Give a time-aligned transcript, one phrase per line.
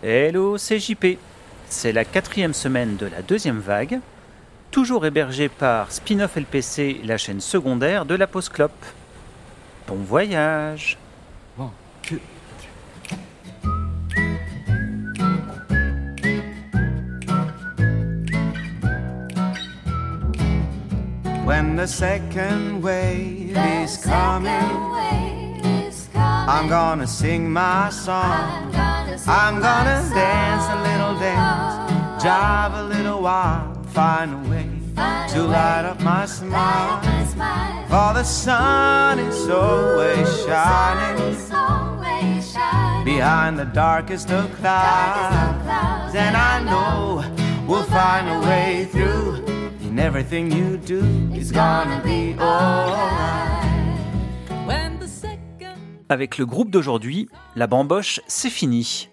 [0.00, 1.18] Hello, c'est JP.
[1.68, 3.98] C'est la quatrième semaine de la deuxième vague,
[4.70, 8.48] toujours hébergée par Spin-off LPC, la chaîne secondaire de la Pause.
[9.88, 10.98] Bon voyage
[21.44, 24.52] When the second wave is coming,
[26.46, 28.67] I'm gonna sing my song.
[28.67, 28.67] I'm
[29.26, 34.68] gonna dance a little dance, jive a little while, find a way
[35.32, 37.00] to light up my smile.
[37.88, 41.36] For the sun is always shining
[43.04, 47.24] behind the darkest of clouds, and I know
[47.66, 49.44] we'll find a way through.
[49.82, 51.00] And everything you do
[51.34, 53.38] is gonna be alright.
[56.10, 59.10] Avec le groupe d'aujourd'hui, la bamboche, c'est fini.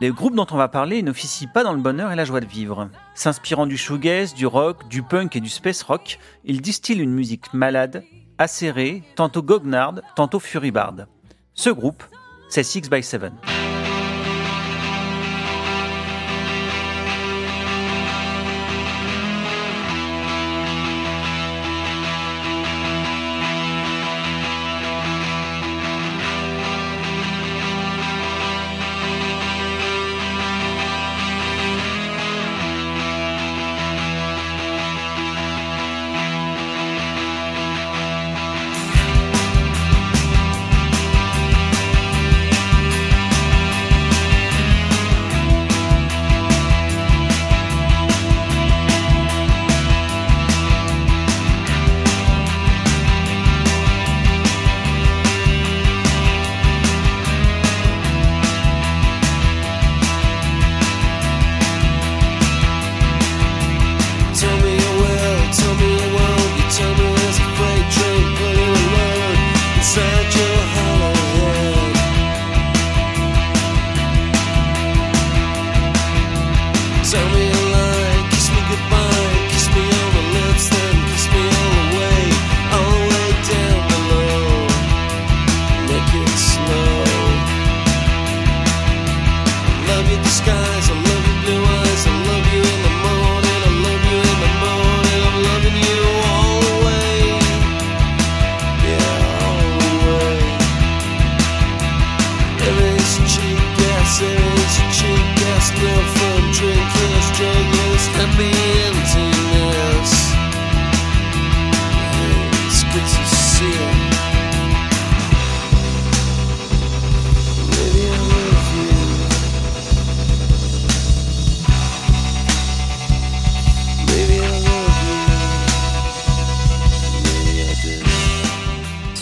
[0.00, 2.46] Les groupes dont on va parler n'officient pas dans le bonheur et la joie de
[2.46, 2.90] vivre.
[3.14, 7.54] S'inspirant du shoegaze, du rock, du punk et du space rock, ils distillent une musique
[7.54, 8.02] malade,
[8.38, 11.06] acérée, tantôt goguenarde, tantôt furibarde.
[11.54, 12.02] Ce groupe,
[12.48, 13.34] c'est Six by Seven.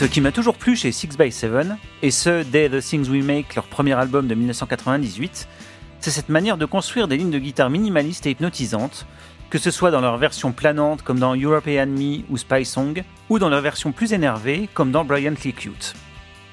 [0.02, 1.52] Ce qui m'a toujours plu chez 6 by 7
[2.02, 5.46] et ce dès The Things We Make, leur premier album de 1998,
[6.00, 9.06] c'est cette manière de construire des lignes de guitare minimalistes et hypnotisantes,
[9.48, 13.38] que ce soit dans leur version planante comme dans European Me ou Spy Song, ou
[13.38, 15.94] dans leur version plus énervée comme dans Brilliantly Cute.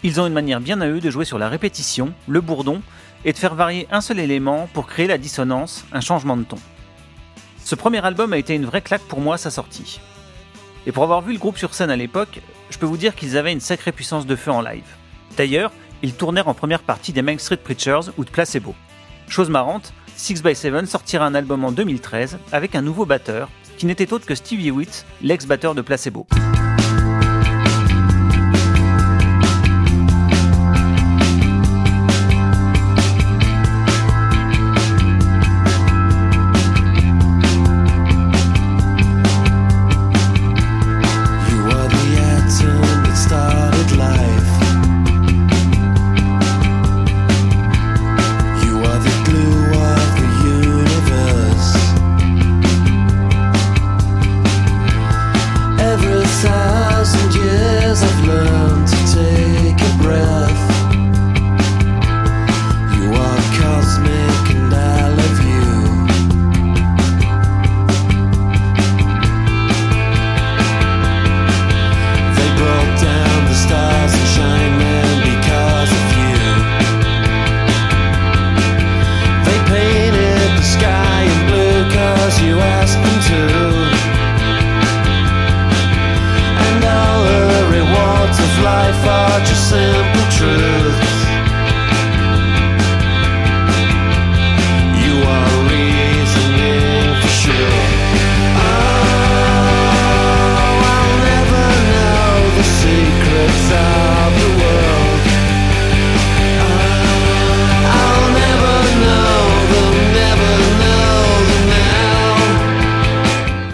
[0.04, 2.84] Ils ont une manière bien à eux de jouer sur la répétition, le bourdon,
[3.26, 6.60] et de faire varier un seul élément pour créer la dissonance, un changement de ton.
[7.66, 10.00] Ce premier album a été une vraie claque pour moi à sa sortie.
[10.86, 13.38] Et pour avoir vu le groupe sur scène à l'époque, je peux vous dire qu'ils
[13.38, 14.86] avaient une sacrée puissance de feu en live.
[15.38, 18.74] D'ailleurs, ils tournèrent en première partie des Main Street Preachers ou de Placebo.
[19.28, 23.86] Chose marrante, 6 by 7 sortira un album en 2013 avec un nouveau batteur, qui
[23.86, 26.28] n'était autre que Stevie Witt, l'ex-batteur de Placebo.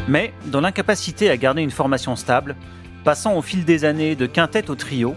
[0.07, 2.55] L'incapacité à garder une formation stable,
[3.03, 5.15] passant au fil des années de quintette au trio,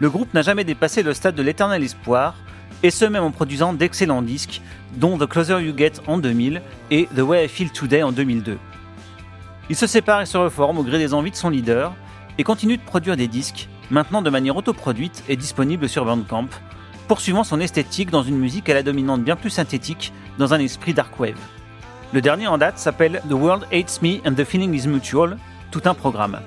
[0.00, 2.34] le groupe n'a jamais dépassé le stade de l'éternel espoir,
[2.82, 4.60] et ce même en produisant d'excellents disques,
[4.96, 8.58] dont The Closer You Get en 2000 et The Way I Feel Today en 2002.
[9.70, 11.94] Il se sépare et se reforme au gré des envies de son leader,
[12.36, 16.48] et continue de produire des disques, maintenant de manière autoproduite et disponible sur Bandcamp,
[17.06, 20.92] poursuivant son esthétique dans une musique à la dominante bien plus synthétique, dans un esprit
[20.92, 21.38] dark wave.
[22.14, 25.36] Le dernier en date s'appelle The World Hates Me and the Feeling is Mutual,
[25.72, 26.38] tout un programme.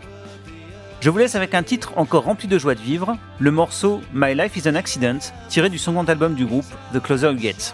[1.01, 4.33] Je vous laisse avec un titre encore rempli de joie de vivre, le morceau My
[4.33, 5.19] Life is an Accident,
[5.49, 7.73] tiré du second album du groupe The Closer You Get.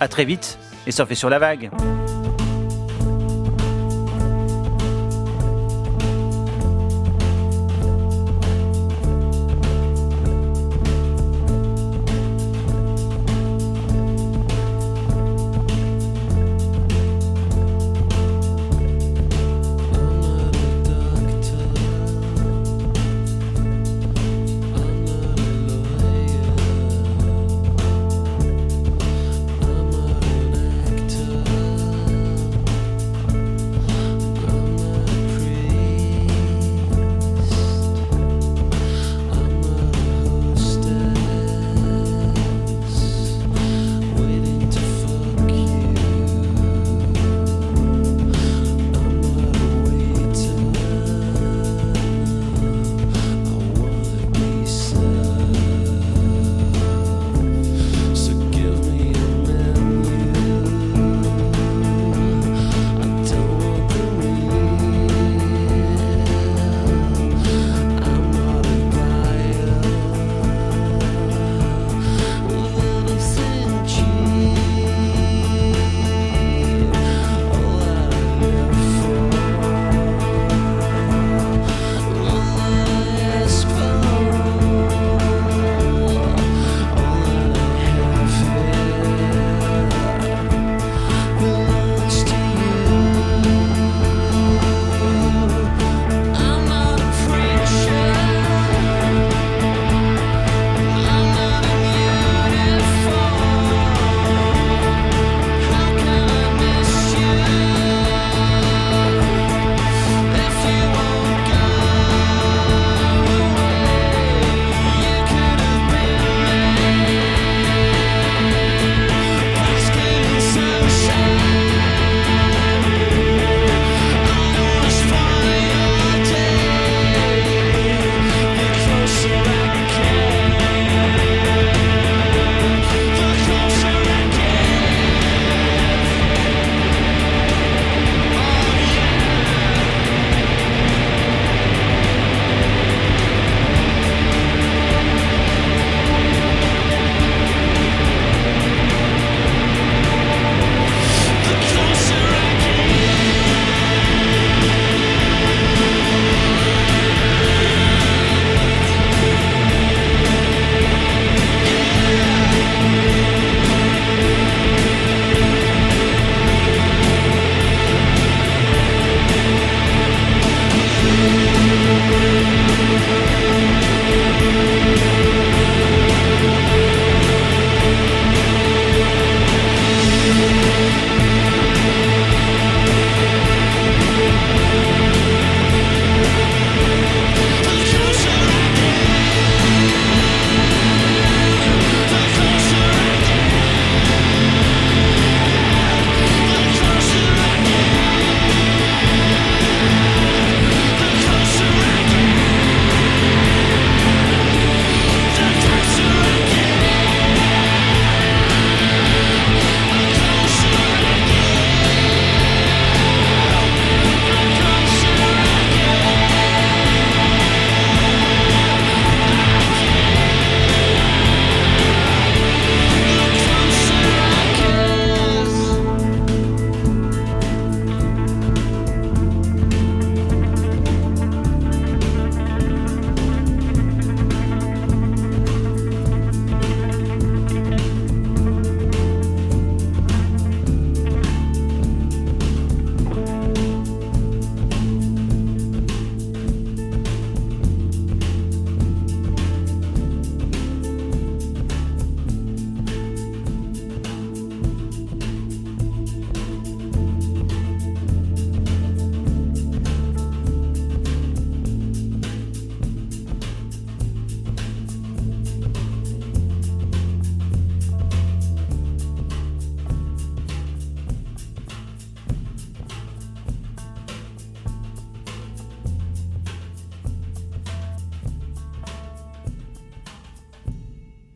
[0.00, 1.70] A très vite et surfez sur la vague.